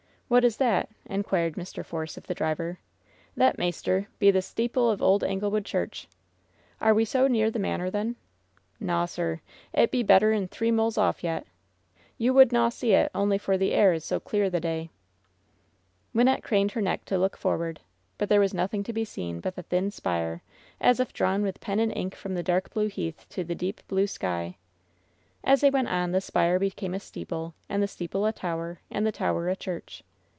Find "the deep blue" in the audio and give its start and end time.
23.43-24.07